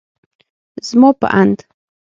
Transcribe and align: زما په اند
زما 0.87 1.09
په 1.19 1.27
اند 1.39 1.57